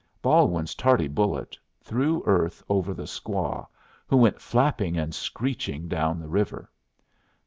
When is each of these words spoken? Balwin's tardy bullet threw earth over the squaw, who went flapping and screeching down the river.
Balwin's 0.23 0.73
tardy 0.73 1.07
bullet 1.07 1.59
threw 1.79 2.23
earth 2.25 2.63
over 2.67 2.91
the 2.91 3.03
squaw, 3.05 3.67
who 4.07 4.17
went 4.17 4.41
flapping 4.41 4.97
and 4.97 5.13
screeching 5.13 5.87
down 5.87 6.17
the 6.19 6.27
river. 6.27 6.71